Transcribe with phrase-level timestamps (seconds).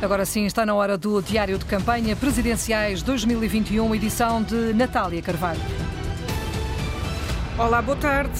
[0.00, 5.60] Agora sim, está na hora do Diário de Campanha Presidenciais 2021, edição de Natália Carvalho.
[7.58, 8.38] Olá, boa tarde.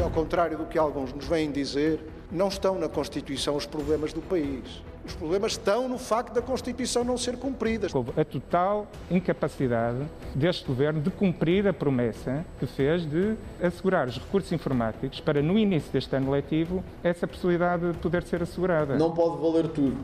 [0.00, 1.98] Ao contrário do que alguns nos vêm dizer,
[2.30, 4.80] não estão na Constituição os problemas do país.
[5.06, 7.88] Os problemas estão no facto da Constituição não ser cumprida.
[7.92, 9.98] Houve a total incapacidade
[10.34, 15.58] deste governo de cumprir a promessa que fez de assegurar os recursos informáticos para, no
[15.58, 18.96] início deste ano letivo, essa possibilidade de poder ser assegurada.
[18.96, 19.96] Não pode valer tudo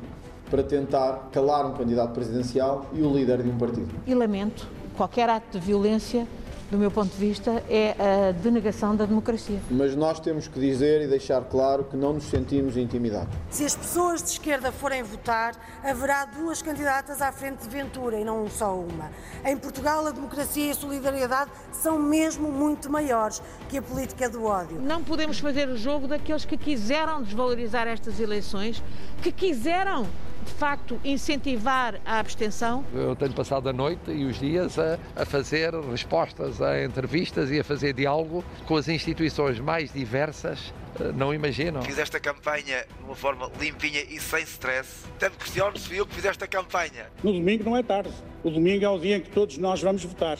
[0.50, 3.88] para tentar calar um candidato presidencial e o líder de um partido.
[4.06, 6.26] E lamento qualquer ato de violência
[6.70, 9.60] do meu ponto de vista, é a denegação da democracia.
[9.70, 13.34] Mas nós temos que dizer e deixar claro que não nos sentimos intimidados.
[13.50, 18.24] Se as pessoas de esquerda forem votar, haverá duas candidatas à frente de Ventura e
[18.24, 19.10] não só uma.
[19.44, 24.44] Em Portugal, a democracia e a solidariedade são mesmo muito maiores que a política do
[24.44, 24.80] ódio.
[24.80, 28.80] Não podemos fazer o jogo daqueles que quiseram desvalorizar estas eleições,
[29.22, 30.06] que quiseram
[30.44, 32.84] de facto incentivar a abstenção?
[32.94, 37.60] Eu tenho passado a noite e os dias a, a, fazer respostas a entrevistas e
[37.60, 40.72] a fazer diálogo com as instituições mais diversas.
[41.00, 41.82] Eh, não imaginam.
[41.82, 45.06] Fiz esta campanha de uma forma limpinha e sem stress.
[45.22, 47.06] Me questiono se eu que fiz esta campanha.
[47.22, 48.12] No domingo não é tarde.
[48.42, 50.38] O domingo é o dia em que todos nós vamos votar.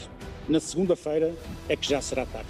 [0.48, 1.34] Na segunda-feira
[1.68, 2.48] é que já será tarde.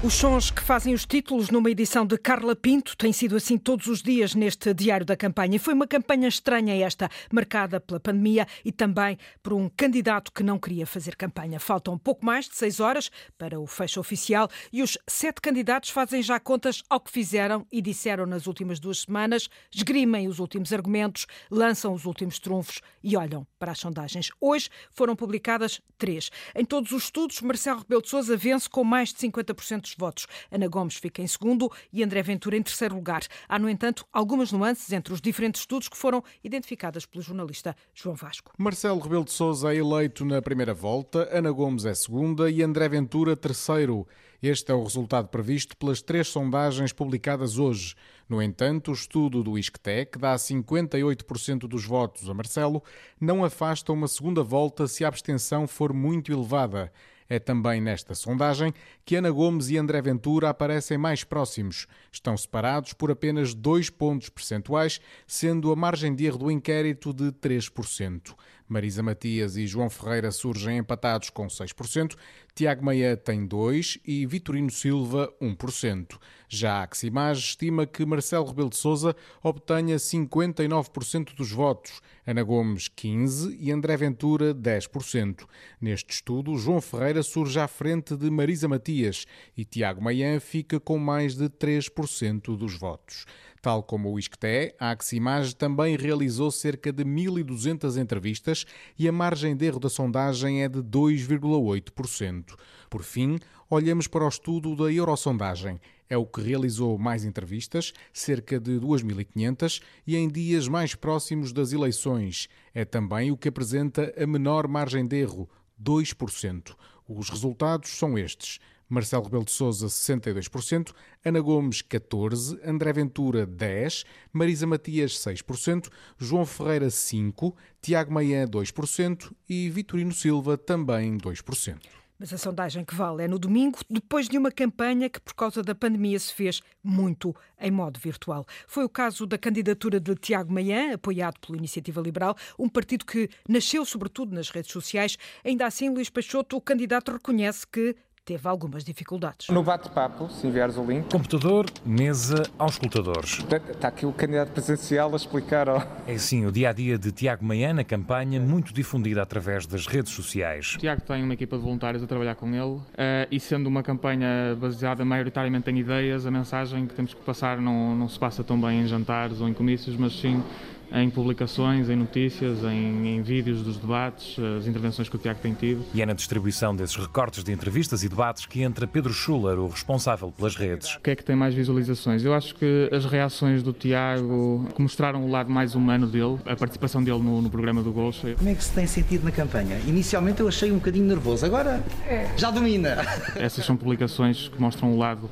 [0.00, 3.88] Os sons que fazem os títulos numa edição de Carla Pinto têm sido assim todos
[3.88, 5.58] os dias neste Diário da Campanha.
[5.58, 10.56] Foi uma campanha estranha esta, marcada pela pandemia e também por um candidato que não
[10.56, 11.58] queria fazer campanha.
[11.58, 16.22] Faltam pouco mais de seis horas para o fecho oficial e os sete candidatos fazem
[16.22, 21.26] já contas ao que fizeram e disseram nas últimas duas semanas, esgrimem os últimos argumentos,
[21.50, 24.30] lançam os últimos trunfos e olham para as sondagens.
[24.40, 26.30] Hoje foram publicadas três.
[26.54, 30.26] Em todos os estudos, Marcelo Rebelo de Sousa vence com mais de 50% votos.
[30.50, 33.22] Ana Gomes fica em segundo e André Ventura em terceiro lugar.
[33.48, 38.14] Há, no entanto, algumas nuances entre os diferentes estudos que foram identificadas pelo jornalista João
[38.14, 38.52] Vasco.
[38.58, 42.88] Marcelo Rebelo de Sousa é eleito na primeira volta, Ana Gomes é segunda e André
[42.88, 44.06] Ventura terceiro.
[44.40, 47.96] Este é o resultado previsto pelas três sondagens publicadas hoje.
[48.28, 52.80] No entanto, o estudo do ISCTEC dá 58% dos votos a Marcelo,
[53.20, 56.92] não afasta uma segunda volta se a abstenção for muito elevada.
[57.30, 58.72] É também nesta sondagem
[59.04, 61.86] que Ana Gomes e André Ventura aparecem mais próximos.
[62.10, 67.30] Estão separados por apenas dois pontos percentuais, sendo a margem de erro do inquérito de
[67.32, 68.34] 3%.
[68.66, 72.14] Marisa Matias e João Ferreira surgem empatados com 6%,
[72.58, 76.18] Tiago Meia tem 2% e Vitorino Silva 1%.
[76.48, 82.88] Já a Aximage estima que Marcelo Rebelo de Sousa obtenha 59% dos votos, Ana Gomes
[82.88, 85.46] 15% e André Ventura 10%.
[85.80, 89.24] Neste estudo, João Ferreira surge à frente de Marisa Matias
[89.56, 93.24] e Tiago Meia fica com mais de 3% dos votos.
[93.60, 98.64] Tal como o ISCTE, a Aximage também realizou cerca de 1.200 entrevistas
[98.98, 102.47] e a margem de erro da sondagem é de 2,8%.
[102.88, 103.38] Por fim,
[103.68, 105.80] olhamos para o estudo da Eurosondagem.
[106.08, 111.72] É o que realizou mais entrevistas, cerca de 2.500, e em dias mais próximos das
[111.72, 112.48] eleições.
[112.74, 115.48] É também o que apresenta a menor margem de erro,
[115.82, 116.74] 2%.
[117.06, 118.58] Os resultados são estes.
[118.88, 126.46] Marcelo Rebelo de Sousa 62%, Ana Gomes 14%, André Ventura 10%, Marisa Matias 6%, João
[126.46, 131.76] Ferreira 5%, Tiago Maia 2% e Vitorino Silva também 2%.
[132.20, 135.62] Mas a sondagem que vale é no domingo, depois de uma campanha que, por causa
[135.62, 138.44] da pandemia, se fez muito em modo virtual.
[138.66, 143.30] Foi o caso da candidatura de Tiago Maia, apoiado pela Iniciativa Liberal, um partido que
[143.48, 145.16] nasceu sobretudo nas redes sociais.
[145.44, 147.94] Ainda assim, Luís Peixoto, o candidato, reconhece que
[148.28, 149.48] teve algumas dificuldades.
[149.48, 151.10] No bate-papo, se enviares o link.
[151.10, 153.42] Computador, mesa, auscultadores.
[153.70, 155.66] Está aqui o candidato presidencial a explicar.
[155.66, 155.82] Ó.
[156.06, 159.86] É sim, o dia a dia de Tiago Maia na campanha, muito difundida através das
[159.86, 160.74] redes sociais.
[160.74, 162.82] O Tiago tem uma equipa de voluntários a trabalhar com ele uh,
[163.30, 167.96] e sendo uma campanha baseada maioritariamente em ideias, a mensagem que temos que passar não,
[167.96, 170.44] não se passa tão bem em jantares ou em comícios, mas sim
[170.92, 175.54] em publicações, em notícias, em, em, vídeos dos debates, as intervenções que o Tiago tem
[175.54, 175.84] tido.
[175.92, 179.68] E é na distribuição desses recortes de entrevistas e debates que entra Pedro Schuller, o
[179.68, 180.96] responsável pelas redes.
[180.96, 182.24] O que é que tem mais visualizações?
[182.24, 186.56] Eu acho que as reações do Tiago que mostraram o lado mais humano dele, a
[186.56, 188.34] participação dele no, no programa do Golcha.
[188.36, 189.78] Como é que se tem sentido na campanha?
[189.86, 192.30] Inicialmente eu achei um bocadinho nervoso, agora é.
[192.36, 192.98] já domina.
[193.36, 195.28] Essas são publicações que mostram o lado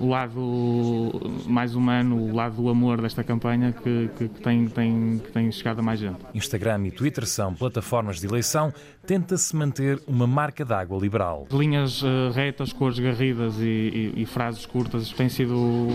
[0.00, 1.10] o lado
[1.46, 5.50] mais humano, o lado do amor desta campanha que, que, que tem, tem, que tem
[5.52, 6.18] chegado a mais gente.
[6.34, 8.72] Instagram e Twitter são plataformas de eleição.
[9.06, 11.46] Tenta-se manter uma marca d'água liberal.
[11.50, 15.88] Linhas uh, retas, cores garridas e, e, e, frases curtas têm sido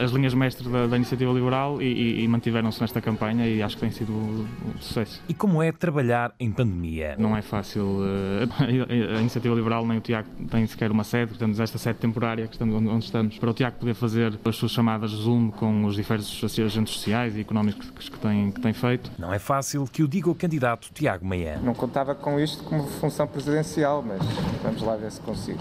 [0.00, 3.80] as linhas mestres da, da iniciativa liberal e, e mantiveram-se nesta campanha e acho que
[3.80, 4.46] tem sido um
[4.78, 5.20] sucesso.
[5.28, 7.16] E como é trabalhar em pandemia?
[7.18, 7.84] Não é fácil.
[8.64, 12.46] Uh, a iniciativa liberal nem o Tiago tem sequer uma sede, temos esta sede temporária
[12.46, 15.94] que estamos onde estamos, para o Tiago poder fazer as suas chamadas Zoom com os
[15.94, 19.10] diversos agentes sociais e económicos que, que, tem, que tem feito.
[19.18, 21.58] Não é fácil que o diga o candidato Tiago Meia.
[21.62, 24.20] Não contava com isto como função presidencial, mas
[24.62, 25.60] vamos lá ver se consigo.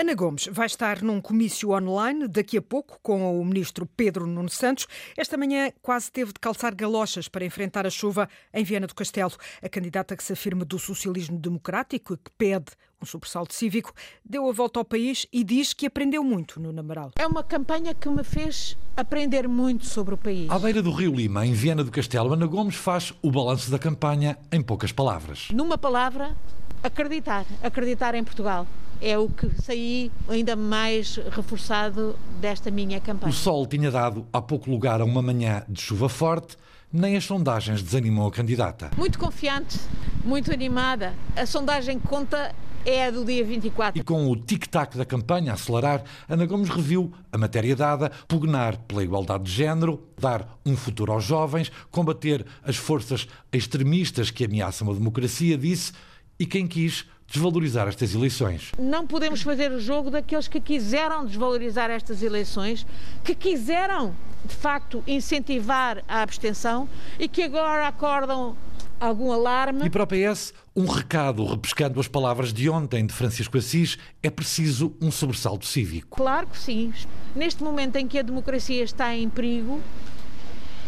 [0.00, 4.48] Ana Gomes vai estar num comício online daqui a pouco com o ministro Pedro Nuno
[4.48, 4.86] Santos.
[5.14, 9.32] Esta manhã quase teve de calçar galochas para enfrentar a chuva em Viana do Castelo.
[9.60, 13.92] A candidata que se afirma do socialismo democrático e que pede um sobressalto cívico,
[14.24, 17.10] deu a volta ao país e diz que aprendeu muito no Namaral.
[17.18, 20.48] É uma campanha que me fez aprender muito sobre o país.
[20.48, 23.78] À beira do Rio Lima, em Viana do Castelo, Ana Gomes faz o balanço da
[23.78, 25.48] campanha em poucas palavras.
[25.52, 26.34] Numa palavra,
[26.82, 27.44] acreditar.
[27.62, 28.66] Acreditar em Portugal
[29.00, 33.30] é o que saí ainda mais reforçado desta minha campanha.
[33.30, 36.56] O sol tinha dado há pouco lugar a uma manhã de chuva forte,
[36.92, 38.90] nem as sondagens desanimam a candidata.
[38.96, 39.78] Muito confiante,
[40.24, 41.14] muito animada.
[41.36, 42.54] A sondagem que conta
[42.84, 44.00] é a do dia 24.
[44.00, 48.76] E com o tic-tac da campanha a acelerar, Ana Gomes reviu a matéria dada, pugnar
[48.78, 54.90] pela igualdade de género, dar um futuro aos jovens, combater as forças extremistas que ameaçam
[54.90, 55.92] a democracia, disse,
[56.38, 58.72] e quem quis desvalorizar estas eleições.
[58.78, 62.84] Não podemos fazer o jogo daqueles que quiseram desvalorizar estas eleições,
[63.22, 66.88] que quiseram, de facto, incentivar a abstenção
[67.18, 68.56] e que agora acordam
[68.98, 69.86] algum alarme.
[69.86, 74.28] E para o PS, um recado, repescando as palavras de ontem de Francisco Assis, é
[74.28, 76.16] preciso um sobressalto cívico.
[76.16, 76.92] Claro que sim.
[77.34, 79.80] Neste momento em que a democracia está em perigo,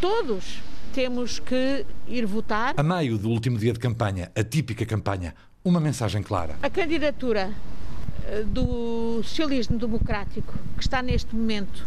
[0.01, 0.61] todos
[0.93, 2.75] temos que ir votar.
[2.77, 5.35] A meio do último dia de campanha, a típica campanha,
[5.65, 6.57] uma mensagem clara.
[6.63, 7.51] A candidatura
[8.25, 11.87] eh, do socialismo democrático que está neste momento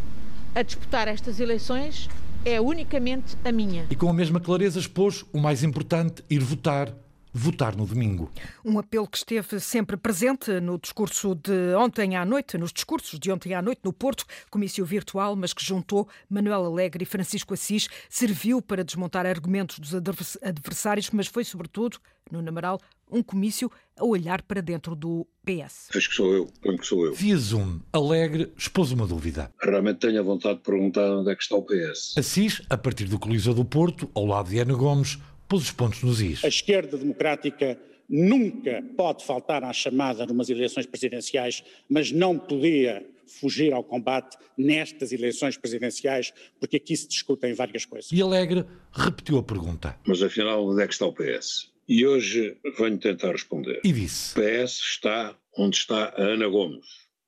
[0.53, 2.09] a disputar estas eleições
[2.45, 3.85] é unicamente a minha.
[3.89, 6.93] E com a mesma clareza expôs o mais importante, ir votar
[7.37, 8.31] votar no domingo.
[8.63, 13.29] Um apelo que esteve sempre presente no discurso de ontem à noite, nos discursos de
[13.29, 17.89] ontem à noite no Porto, comício virtual, mas que juntou Manuel Alegre e Francisco Assis,
[18.09, 19.93] serviu para desmontar argumentos dos
[20.41, 21.97] adversários, mas foi sobretudo,
[22.31, 22.79] no Namaral,
[23.11, 25.89] um comício a olhar para dentro do PS.
[25.95, 27.13] Acho que sou eu, ponho que sou eu.
[27.13, 29.51] Via Zoom, Alegre expôs uma dúvida.
[29.61, 32.17] Realmente tenho a vontade de perguntar onde é que está o PS.
[32.17, 36.03] Assis, a partir do Coliseu do Porto, ao lado de Ana Gomes, pôs os pontos
[36.03, 36.43] nos is.
[36.43, 43.05] A esquerda democrática nunca pode faltar à chamada numas eleições presidenciais, mas não podia
[43.39, 48.11] fugir ao combate nestas eleições presidenciais, porque aqui se discutem várias coisas.
[48.11, 49.97] E Alegre repetiu a pergunta.
[50.05, 51.71] Mas afinal, onde é que está o PS?
[51.87, 53.81] E hoje venho tentar responder.
[53.83, 56.85] E disse: O PS está onde está a Ana Gomes,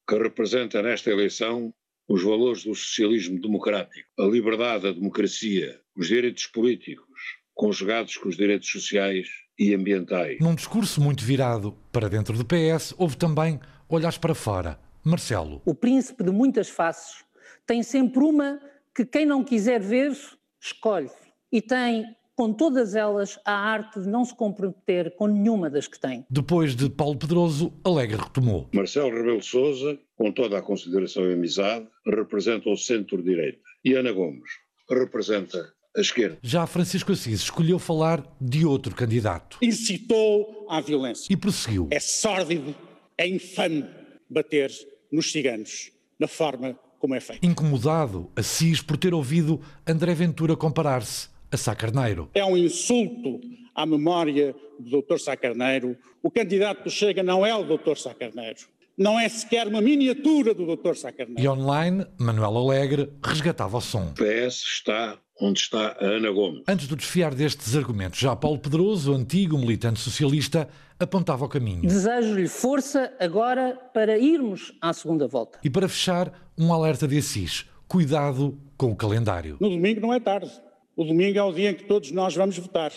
[0.07, 1.73] que representa nesta eleição
[2.07, 8.37] os valores do socialismo democrático, a liberdade, a democracia, os direitos políticos, conjugados com os
[8.37, 9.27] direitos sociais
[9.59, 10.37] e ambientais.
[10.39, 13.59] Num discurso muito virado para dentro do PS, houve também
[13.89, 14.79] olhares para fora.
[15.03, 15.61] Marcelo.
[15.65, 17.25] O príncipe de muitas faces
[17.65, 18.59] tem sempre uma
[18.95, 20.11] que quem não quiser ver,
[20.61, 21.09] escolhe.
[21.51, 22.05] E tem,
[22.35, 26.25] com todas elas, a arte de não se comprometer com nenhuma das que tem.
[26.29, 28.69] Depois de Paulo Pedroso, Alegre retomou.
[28.73, 33.59] Marcelo Rebelo Souza, com toda a consideração e amizade, representa o centro-direita.
[33.83, 34.49] E Ana Gomes
[34.89, 36.37] representa a esquerda.
[36.43, 39.57] Já Francisco Assis escolheu falar de outro candidato.
[39.61, 41.33] Incitou à violência.
[41.33, 41.87] E prosseguiu.
[41.89, 42.75] É sórdido,
[43.17, 43.85] é infame
[44.29, 44.71] bater
[45.11, 47.45] nos ciganos na forma como é feito.
[47.45, 52.29] Incomodado, Assis, por ter ouvido André Ventura comparar-se a Sá Carneiro.
[52.35, 53.39] É um insulto
[53.73, 55.17] à memória do Dr.
[55.17, 55.97] Sá Carneiro.
[56.21, 57.95] O candidato que chega não é o Dr.
[57.95, 58.59] Sá Carneiro.
[58.97, 60.95] Não é sequer uma miniatura do Dr.
[60.95, 61.41] Sá Carneiro.
[61.41, 64.07] E online, Manuel Alegre resgatava o som.
[64.07, 66.63] O PS está onde está a Ana Gomes.
[66.67, 70.67] Antes de desfiar destes argumentos, já Paulo Pedroso, antigo militante socialista,
[70.99, 71.81] apontava o caminho.
[71.81, 75.59] Desejo-lhe força agora para irmos à segunda volta.
[75.63, 77.65] E para fechar, um alerta de Assis.
[77.87, 79.57] Cuidado com o calendário.
[79.59, 80.51] No domingo não é tarde.
[80.95, 82.91] O domingo é o dia em que todos nós vamos votar.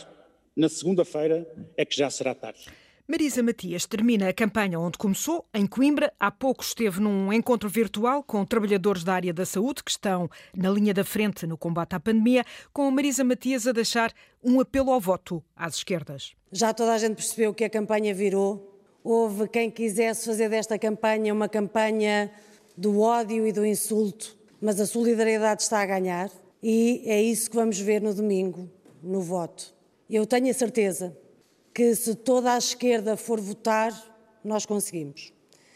[0.56, 2.66] Na segunda-feira é que já será tarde.
[3.11, 6.12] Marisa Matias termina a campanha onde começou, em Coimbra.
[6.21, 10.71] Há pouco esteve num encontro virtual com trabalhadores da área da saúde que estão na
[10.71, 14.12] linha da frente no combate à pandemia, com Marisa Matias a deixar
[14.45, 16.37] um apelo ao voto às esquerdas.
[16.52, 18.81] Já toda a gente percebeu que a campanha virou.
[19.02, 22.31] Houve quem quisesse fazer desta campanha uma campanha
[22.76, 26.31] do ódio e do insulto, mas a solidariedade está a ganhar
[26.62, 28.71] e é isso que vamos ver no domingo,
[29.02, 29.75] no voto.
[30.09, 31.19] Eu tenho a certeza
[31.80, 33.90] que se toda a esquerda for votar,
[34.44, 35.32] nós conseguimos.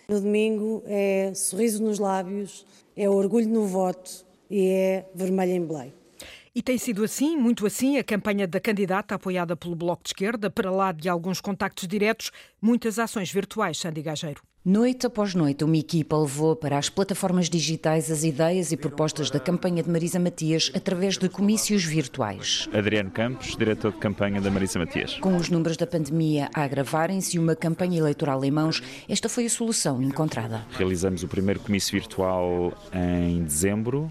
[0.06, 5.94] No domingo é sorriso nos lábios, é orgulho no voto e é vermelho em Belém.
[6.56, 10.49] E tem sido assim, muito assim, a campanha da candidata apoiada pelo Bloco de Esquerda,
[10.49, 12.30] para lá de alguns contactos diretos,
[12.62, 14.40] muitas ações virtuais, Sandy Gageiro.
[14.66, 19.38] Noite após noite, uma equipa levou para as plataformas digitais as ideias e propostas da
[19.38, 22.66] campanha de Marisa Matias através de comícios virtuais.
[22.73, 25.18] Adriano Campos, diretor de campanha da Marisa Matias.
[25.18, 29.44] Com os números da pandemia a agravarem-se e uma campanha eleitoral em mãos, esta foi
[29.44, 30.64] a solução encontrada.
[30.70, 34.11] Realizamos o primeiro comício virtual em dezembro,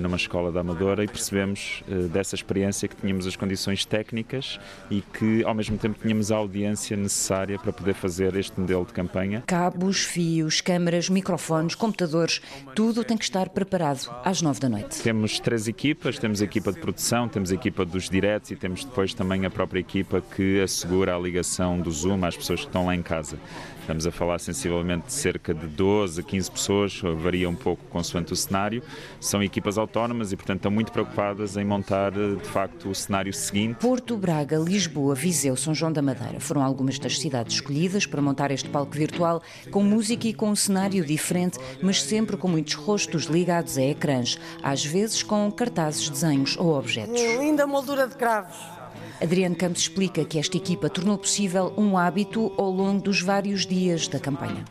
[0.00, 4.58] numa escola da Amadora e percebemos eh, dessa experiência que tínhamos as condições técnicas
[4.90, 8.92] e que ao mesmo tempo tínhamos a audiência necessária para poder fazer este modelo de
[8.92, 9.42] campanha.
[9.46, 12.40] Cabos, fios, câmaras, microfones, computadores,
[12.74, 15.00] tudo tem que estar preparado às nove da noite.
[15.02, 18.84] Temos três equipas, temos a equipa de produção, temos a equipa dos diretos e temos
[18.84, 22.86] depois também a própria equipa que assegura a ligação do Zoom às pessoas que estão
[22.86, 23.38] lá em casa.
[23.82, 28.32] Estamos a falar sensivelmente de cerca de 12 a 15 pessoas, varia um pouco consoante
[28.32, 28.80] o cenário.
[29.20, 33.80] São equipas autónomas e, portanto, estão muito preocupadas em montar, de facto, o cenário seguinte.
[33.80, 38.52] Porto, Braga, Lisboa, Viseu, São João da Madeira foram algumas das cidades escolhidas para montar
[38.52, 43.24] este palco virtual com música e com um cenário diferente, mas sempre com muitos rostos
[43.24, 47.20] ligados a ecrãs, às vezes com cartazes, desenhos ou objetos.
[47.20, 48.81] Linda moldura de cravos.
[49.22, 54.08] Adriano Campos explica que esta equipa tornou possível um hábito ao longo dos vários dias
[54.08, 54.64] da campanha.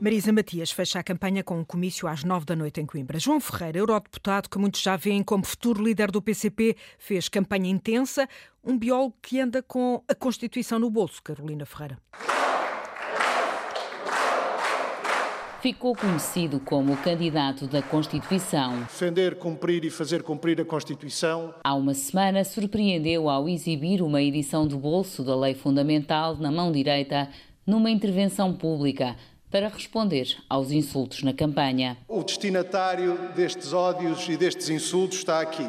[0.00, 3.18] Marisa Matias fecha a campanha com um comício às nove da noite em Coimbra.
[3.18, 8.26] João Ferreira, eurodeputado que muitos já veem como futuro líder do PCP, fez campanha intensa.
[8.64, 11.98] Um biólogo que anda com a Constituição no bolso, Carolina Ferreira.
[15.60, 18.80] Ficou conhecido como o candidato da Constituição.
[18.80, 21.54] Defender, cumprir e fazer cumprir a Constituição.
[21.64, 26.70] Há uma semana surpreendeu ao exibir uma edição do bolso da Lei Fundamental na mão
[26.70, 27.28] direita
[27.66, 29.16] numa intervenção pública
[29.50, 31.96] para responder aos insultos na campanha.
[32.06, 35.66] O destinatário destes ódios e destes insultos está aqui.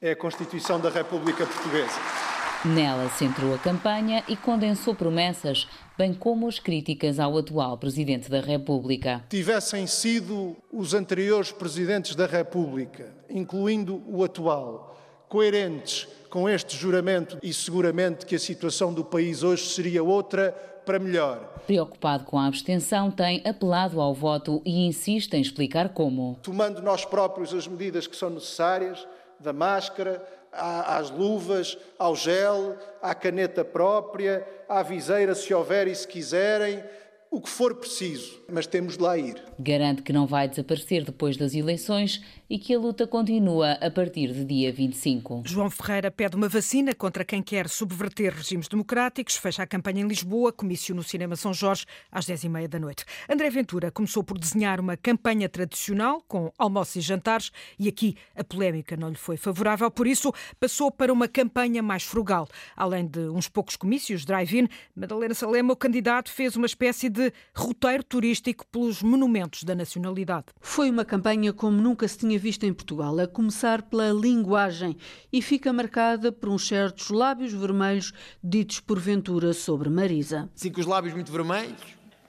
[0.00, 2.35] É a Constituição da República Portuguesa.
[2.64, 8.40] Nela centrou a campanha e condensou promessas, bem como as críticas ao atual Presidente da
[8.40, 9.24] República.
[9.28, 14.96] Tivessem sido os anteriores Presidentes da República, incluindo o atual,
[15.28, 20.52] coerentes com este juramento e seguramente que a situação do país hoje seria outra
[20.84, 21.62] para melhor.
[21.66, 26.38] Preocupado com a abstenção, tem apelado ao voto e insiste em explicar como.
[26.42, 29.06] Tomando nós próprios as medidas que são necessárias,
[29.38, 30.24] da máscara,
[30.56, 36.82] às luvas, ao gel, à caneta própria, à viseira, se houver e se quiserem,
[37.30, 39.42] o que for preciso, mas temos de lá ir.
[39.58, 44.32] Garante que não vai desaparecer depois das eleições e que a luta continua a partir
[44.32, 45.42] de dia 25.
[45.44, 50.06] João Ferreira pede uma vacina contra quem quer subverter regimes democráticos, fecha a campanha em
[50.06, 53.04] Lisboa, comício no Cinema São Jorge, às 10h30 da noite.
[53.28, 58.44] André Ventura começou por desenhar uma campanha tradicional, com almoços e jantares, e aqui a
[58.44, 62.48] polémica não lhe foi favorável, por isso passou para uma campanha mais frugal.
[62.76, 67.15] Além de uns poucos comícios, drive-in, Madalena Salema, o candidato, fez uma espécie de
[67.54, 70.46] roteiro turístico pelos monumentos da nacionalidade.
[70.60, 74.96] Foi uma campanha como nunca se tinha visto em Portugal, a começar pela linguagem
[75.32, 80.48] e fica marcada por uns certos lábios vermelhos ditos por Ventura sobre Marisa.
[80.54, 81.80] Sim, com os lábios muito vermelhos,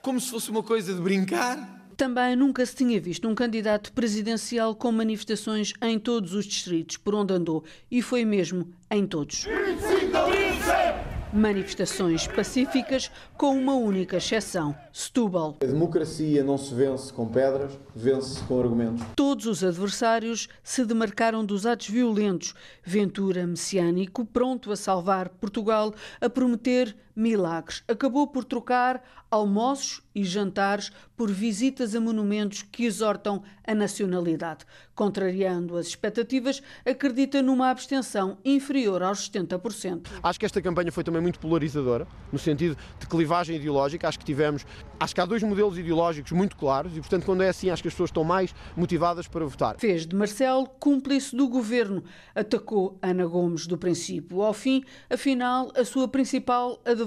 [0.01, 1.77] como se fosse uma coisa de brincar.
[1.97, 7.15] Também nunca se tinha visto um candidato presidencial com manifestações em todos os distritos por
[7.15, 9.45] onde andou e foi mesmo em todos.
[9.45, 15.57] 25 Manifestações pacíficas com uma única exceção, Setúbal.
[15.61, 19.03] A democracia não se vence com pedras, vence-se com argumentos.
[19.13, 22.55] Todos os adversários se demarcaram dos atos violentos.
[22.81, 27.83] Ventura messiânico, pronto a salvar Portugal, a prometer milagres.
[27.87, 34.65] Acabou por trocar almoços e jantares por visitas a monumentos que exortam a nacionalidade.
[34.95, 40.07] Contrariando as expectativas, acredita numa abstenção inferior aos 70%.
[40.23, 44.07] Acho que esta campanha foi também muito polarizadora, no sentido de clivagem ideológica.
[44.07, 44.65] Acho que tivemos,
[44.99, 47.87] acho que há dois modelos ideológicos muito claros e, portanto, quando é assim, acho que
[47.87, 49.75] as pessoas estão mais motivadas para votar.
[49.77, 52.03] Fez de Marcelo cúmplice do governo.
[52.33, 57.06] Atacou Ana Gomes do princípio ao fim, afinal, a sua principal adversária,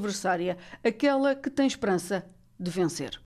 [0.82, 2.24] aquela que tem esperança
[2.58, 3.20] de vencer.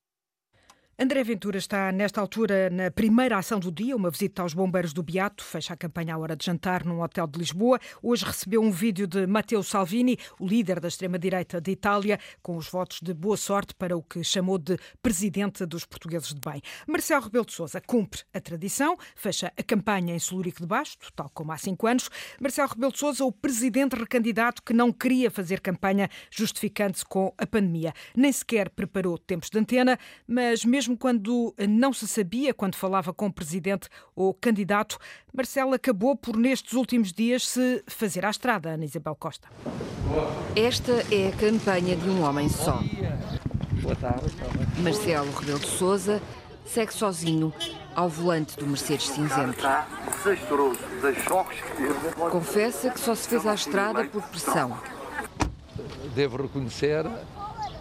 [0.97, 5.03] André Ventura está, nesta altura, na primeira ação do dia, uma visita aos bombeiros do
[5.03, 7.81] Beato, fecha a campanha à hora de jantar num hotel de Lisboa.
[8.01, 12.69] Hoje recebeu um vídeo de Matteo Salvini, o líder da extrema-direita de Itália, com os
[12.69, 16.61] votos de boa sorte para o que chamou de presidente dos portugueses de bem.
[16.87, 21.29] Marcelo Rebelo de Sousa cumpre a tradição, fecha a campanha em Solúrico de Basto, tal
[21.33, 22.09] como há cinco anos.
[22.39, 27.45] Marcelo Rebelo de Sousa, o presidente recandidato que não queria fazer campanha, justificando-se com a
[27.45, 27.93] pandemia.
[28.15, 33.11] Nem sequer preparou tempos de antena, mas mesmo mesmo quando não se sabia, quando falava
[33.11, 34.99] com o presidente ou candidato,
[35.33, 39.47] Marcelo acabou por, nestes últimos dias, se fazer à estrada, Ana Isabel Costa.
[40.55, 42.79] Esta é a campanha de um homem só.
[43.81, 44.31] Boa tarde.
[44.77, 46.21] Marcelo Rebelo de Souza
[46.65, 47.51] segue sozinho
[47.95, 49.63] ao volante do Mercedes cinzento.
[52.31, 54.77] Confessa que só se fez à estrada por pressão.
[56.13, 57.05] Devo reconhecer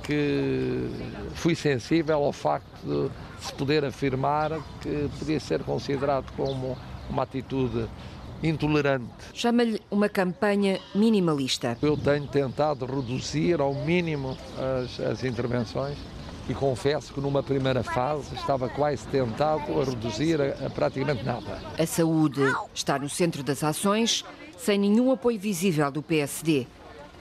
[0.05, 0.89] que
[1.35, 6.77] fui sensível ao facto de se poder afirmar que podia ser considerado como
[7.11, 7.89] uma atitude
[8.43, 9.11] intolerante.
[9.33, 11.79] Chama-lhe uma campanha minimalista.
[11.81, 15.97] Eu tenho tentado reduzir ao mínimo as, as intervenções
[16.49, 21.61] e confesso que numa primeira fase estava quase tentado a reduzir a, a praticamente nada.
[21.79, 22.43] A saúde
[22.75, 24.25] está no centro das ações,
[24.59, 26.67] sem nenhum apoio visível do PSD.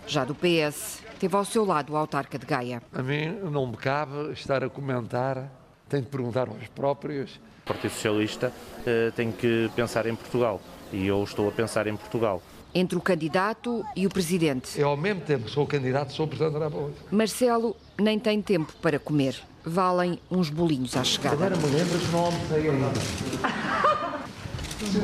[0.05, 2.81] Já do PS, teve ao seu lado o autarca de Gaia.
[2.93, 5.49] A mim não me cabe estar a comentar,
[5.89, 7.39] tenho de perguntar aos próprios.
[7.63, 11.95] O Partido Socialista uh, tem que pensar em Portugal e eu estou a pensar em
[11.95, 12.41] Portugal.
[12.75, 14.79] Entre o candidato e o presidente.
[14.79, 16.99] Eu, ao mesmo tempo que sou candidato, sou presidente da República.
[17.11, 19.39] Marcelo nem tem tempo para comer.
[19.63, 21.35] Valem uns bolinhos à chegada.
[21.35, 22.87] Agora me lembro que não almocei ainda.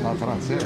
[0.02, 0.62] Lá francês.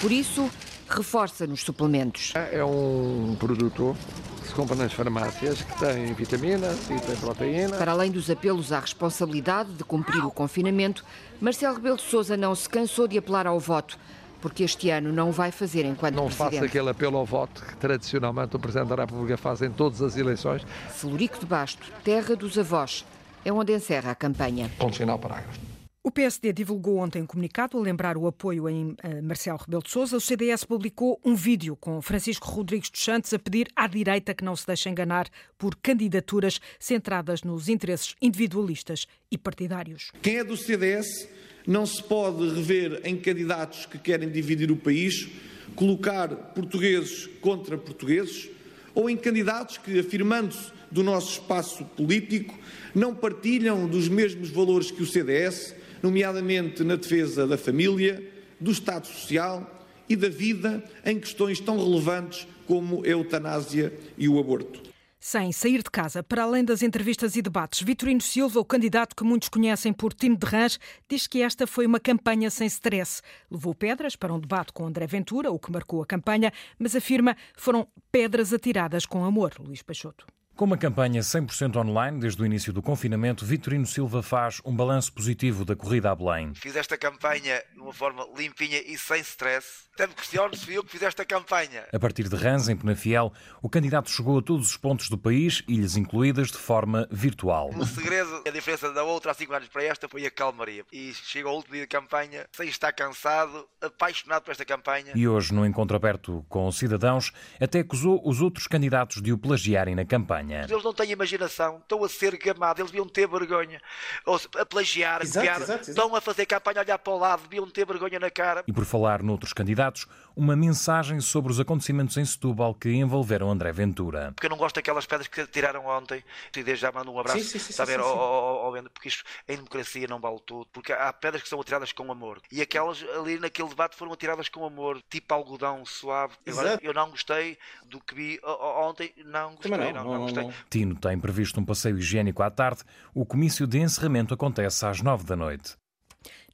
[0.00, 0.50] Por isso,
[0.88, 2.32] reforça nos suplementos.
[2.34, 3.96] É um produto
[4.42, 7.76] que se compra nas farmácias que tem vitaminas e tem proteína.
[7.76, 11.04] Para além dos apelos à responsabilidade de cumprir o confinamento,
[11.40, 13.98] Marcelo Rebelo de Sousa não se cansou de apelar ao voto
[14.44, 16.52] porque este ano não vai fazer enquanto não presidente.
[16.52, 20.02] Não faça aquele apelo ao voto que tradicionalmente o Presidente da República faz em todas
[20.02, 20.60] as eleições.
[20.94, 23.06] Celurico de Basto, terra dos avós,
[23.42, 24.70] é onde encerra a campanha.
[24.78, 25.73] Ponto final parágrafo.
[26.06, 30.18] O PSD divulgou ontem um comunicado a lembrar o apoio em Marcelo Rebelo de Sousa.
[30.18, 34.44] O CDS publicou um vídeo com Francisco Rodrigues dos Santos a pedir à direita que
[34.44, 40.12] não se deixe enganar por candidaturas centradas nos interesses individualistas e partidários.
[40.20, 41.26] Quem é do CDS
[41.66, 45.26] não se pode rever em candidatos que querem dividir o país,
[45.74, 48.50] colocar portugueses contra portugueses,
[48.94, 52.56] ou em candidatos que, afirmando-se do nosso espaço político,
[52.94, 55.74] não partilham dos mesmos valores que o CDS,
[56.04, 58.22] nomeadamente na defesa da família,
[58.60, 64.38] do Estado Social e da vida em questões tão relevantes como a eutanásia e o
[64.38, 64.82] aborto.
[65.18, 69.24] Sem sair de casa, para além das entrevistas e debates, Vitorino Silva, o candidato que
[69.24, 73.22] muitos conhecem por Tino de Rãs, diz que esta foi uma campanha sem stress.
[73.50, 77.34] Levou pedras para um debate com André Ventura, o que marcou a campanha, mas afirma
[77.56, 79.54] foram pedras atiradas com amor.
[79.58, 80.26] Luís Peixoto.
[80.56, 85.12] Com uma campanha 100% online desde o início do confinamento, Vitorino Silva faz um balanço
[85.12, 86.54] positivo da corrida a Belém.
[86.54, 89.82] Fiz esta campanha de uma forma limpinha e sem stress.
[89.94, 91.84] Até me questiono se fui eu que fiz esta campanha.
[91.92, 95.62] A partir de Rãs, em Penafiel, o candidato chegou a todos os pontos do país,
[95.68, 97.70] ilhas incluídas, de forma virtual.
[97.70, 100.84] O segredo, a diferença da outra há 5 anos para esta foi a calmaria.
[100.92, 105.12] E chego ao último dia da campanha, sem estar cansado, apaixonado por esta campanha.
[105.14, 109.38] E hoje, no encontro aberto com os cidadãos, até acusou os outros candidatos de o
[109.38, 110.43] plagiarem na campanha.
[110.52, 113.80] Eles não têm imaginação, estão a ser gamados, eles deviam ter vergonha.
[114.26, 115.90] Ou a plagiar, a exato, copiar, exato, exato.
[115.90, 118.64] estão a fazer campanha, a olhar para o lado, deviam ter vergonha na cara.
[118.66, 123.72] E por falar noutros candidatos, uma mensagem sobre os acontecimentos em Setúbal que envolveram André
[123.72, 124.32] Ventura.
[124.34, 126.22] Porque eu não gosto daquelas pedras que tiraram ontem.
[126.56, 128.08] E desde já mando um abraço, Sim, sim, sim, saber, sim, sim.
[128.10, 130.66] ao- ao- ao Bento, porque isto em democracia não vale tudo.
[130.72, 132.40] Porque há pedras que são atiradas com amor.
[132.50, 136.34] E aquelas ali naquele debate foram atiradas com amor, tipo algodão suave.
[136.48, 140.26] Agora, eu não gostei do que vi ontem, não gostei, Também não, não, não, não,
[140.34, 140.44] gostei.
[140.44, 140.52] não.
[140.68, 142.82] Tino tem previsto um passeio higiênico à tarde.
[143.14, 145.76] O comício de encerramento acontece às nove da noite.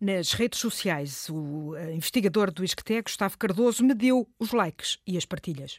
[0.00, 5.26] Nas redes sociais, o eh, investigador do Isqueté, Gustavo Cardoso, mediu os likes e as
[5.26, 5.78] partilhas.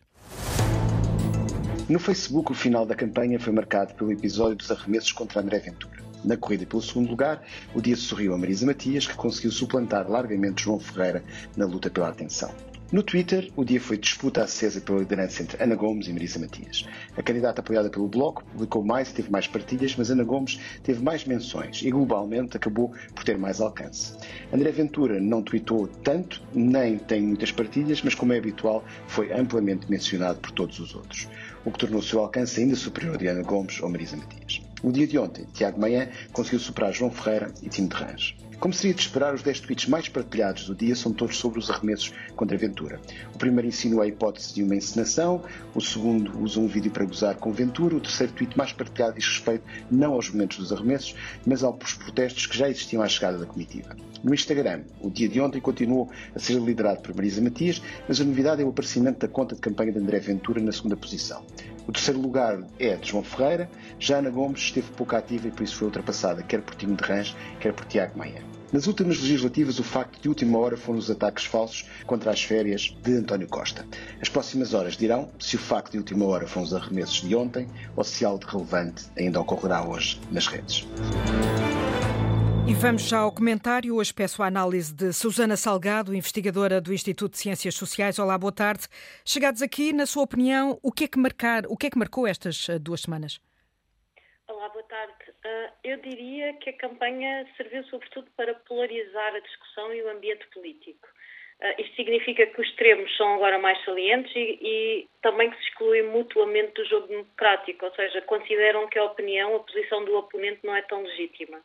[1.89, 6.01] No Facebook, o final da campanha foi marcado pelo episódio dos arremessos contra André Ventura.
[6.23, 10.63] Na corrida pelo segundo lugar, o dia sorriu a Marisa Matias, que conseguiu suplantar largamente
[10.63, 11.23] João Ferreira
[11.57, 12.53] na luta pela atenção.
[12.91, 16.85] No Twitter, o dia foi disputa acesa pela liderança entre Ana Gomes e Marisa Matias.
[17.15, 21.01] A candidata apoiada pelo Bloco publicou mais e teve mais partilhas, mas Ana Gomes teve
[21.01, 24.17] mais menções e, globalmente, acabou por ter mais alcance.
[24.51, 29.89] André Ventura não tweetou tanto, nem tem muitas partilhas, mas, como é habitual, foi amplamente
[29.89, 31.29] mencionado por todos os outros,
[31.63, 34.61] o que tornou o seu alcance ainda superior de Ana Gomes ou Marisa Matias.
[34.83, 38.35] No dia de ontem, Tiago Maia conseguiu superar João Ferreira e Tim de.
[38.61, 41.67] Como seria de esperar, os 10 tweets mais partilhados do dia são todos sobre os
[41.71, 43.01] arremessos contra a Ventura.
[43.33, 45.43] O primeiro insinua a hipótese de uma encenação,
[45.73, 49.25] o segundo usa um vídeo para gozar com Ventura, o terceiro tweet mais partilhado diz
[49.25, 53.47] respeito não aos momentos dos arremessos, mas aos protestos que já existiam à chegada da
[53.47, 53.95] comitiva.
[54.23, 58.23] No Instagram, o dia de ontem continuou a ser liderado por Marisa Matias, mas a
[58.23, 61.43] novidade é o aparecimento da conta de campanha de André Ventura na segunda posição.
[61.87, 65.63] O terceiro lugar é de João Ferreira, já Ana Gomes esteve pouco ativa e por
[65.63, 68.43] isso foi ultrapassada, quer por Timo de Rãs, quer por Tiago Maia.
[68.71, 72.95] Nas últimas legislativas, o facto de última hora foram os ataques falsos contra as férias
[73.03, 73.85] de António Costa.
[74.21, 77.67] As próximas horas dirão se o facto de última hora foram os arremessos de ontem
[77.97, 80.87] ou se algo relevante ainda ocorrerá hoje nas redes.
[82.71, 83.97] E vamos já ao comentário.
[83.97, 88.17] Hoje peço a análise de Susana Salgado, investigadora do Instituto de Ciências Sociais.
[88.17, 88.87] Olá, boa tarde.
[89.25, 92.25] Chegados aqui, na sua opinião, o que é que, marcar, o que é que marcou
[92.25, 93.41] estas eh, duas semanas?
[94.47, 95.13] Olá, boa tarde.
[95.43, 100.47] Uh, eu diria que a campanha serviu sobretudo para polarizar a discussão e o ambiente
[100.53, 101.09] político.
[101.59, 105.63] Uh, isto significa que os extremos são agora mais salientes e, e, também que se
[105.63, 110.61] excluem mutuamente do jogo democrático, ou seja, consideram que a opinião, a posição do oponente
[110.63, 111.59] não é tão legítima.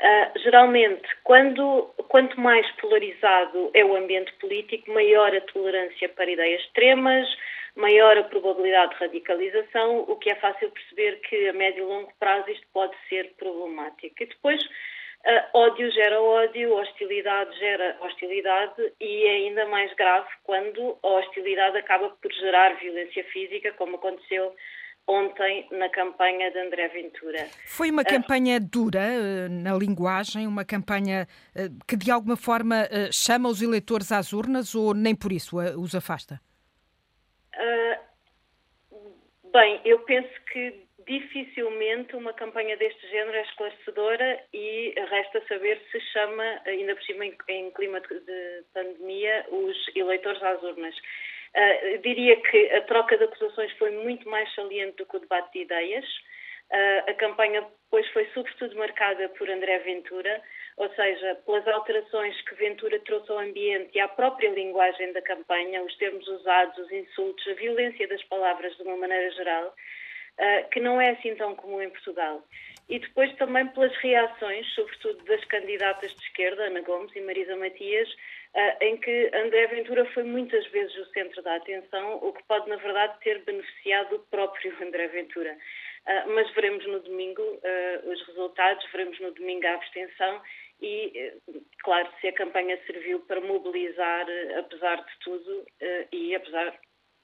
[0.00, 6.60] Uh, geralmente, quando, quanto mais polarizado é o ambiente político, maior a tolerância para ideias
[6.62, 7.26] extremas,
[7.74, 12.12] maior a probabilidade de radicalização, o que é fácil perceber que a médio e longo
[12.20, 14.22] prazo isto pode ser problemático.
[14.22, 20.96] E depois, uh, ódio gera ódio, hostilidade gera hostilidade e é ainda mais grave quando
[21.02, 24.54] a hostilidade acaba por gerar violência física, como aconteceu
[25.08, 27.46] ontem na campanha de André Ventura.
[27.66, 32.88] Foi uma uh, campanha dura uh, na linguagem, uma campanha uh, que de alguma forma
[33.10, 36.40] chama os eleitores às urnas ou nem por isso os afasta?
[39.50, 46.00] bem, eu penso que dificilmente uma campanha deste género é esclarecedora e resta saber se
[46.12, 50.94] chama, ainda por cima em clima de pandemia, os eleitores às urnas.
[51.58, 55.52] Uh, diria que a troca de acusações foi muito mais saliente do que o debate
[55.52, 56.04] de ideias.
[56.70, 60.40] Uh, a campanha depois foi sobretudo marcada por André Ventura,
[60.76, 65.82] ou seja, pelas alterações que Ventura trouxe ao ambiente e à própria linguagem da campanha,
[65.82, 69.74] os termos usados, os insultos, a violência das palavras de uma maneira geral,
[70.38, 72.40] uh, que não é assim tão comum em Portugal.
[72.88, 78.08] E depois também pelas reações, sobretudo das candidatas de esquerda, Ana Gomes e Marisa Matias,
[78.80, 82.76] em que André Ventura foi muitas vezes o centro da atenção, o que pode, na
[82.76, 85.56] verdade, ter beneficiado o próprio André Ventura.
[86.06, 90.40] Uh, mas veremos no domingo uh, os resultados, veremos no domingo a abstenção
[90.80, 91.32] e,
[91.82, 94.26] claro, se a campanha serviu para mobilizar,
[94.58, 95.66] apesar de tudo,
[96.12, 96.72] e apesar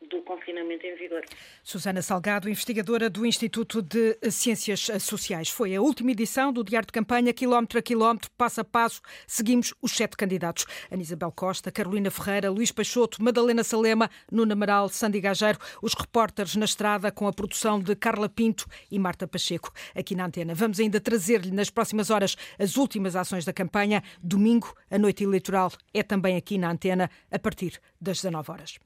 [0.09, 1.23] do confinamento em vigor.
[1.63, 5.49] Susana Salgado, investigadora do Instituto de Ciências Sociais.
[5.49, 9.01] Foi a última edição do Diário de Campanha, quilómetro a quilómetro, passo a passo.
[9.27, 10.67] Seguimos os sete candidatos.
[10.91, 16.57] Ana Isabel Costa, Carolina Ferreira, Luís Peixoto, Madalena Salema, Nuno Amaral, Sandy Gageiro, os repórteres
[16.57, 19.73] na estrada com a produção de Carla Pinto e Marta Pacheco.
[19.95, 20.55] Aqui na antena.
[20.55, 24.03] Vamos ainda trazer-lhe nas próximas horas as últimas ações da campanha.
[24.23, 28.79] Domingo, a noite eleitoral é também aqui na antena, a partir das 19 horas.